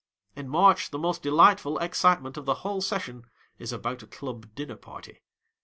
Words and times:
In 0.35 0.49
March, 0.49 0.89
the 0.89 0.97
most 0.97 1.21
delightful 1.21 1.77
excitement 1.77 2.35
of 2.35 2.45
the 2.45 2.55
whole 2.65 2.81
session 2.81 3.27
is 3.59 3.71
about 3.71 4.01
a 4.01 4.07
club 4.07 4.47
dinner 4.55 4.75
party. 4.75 5.21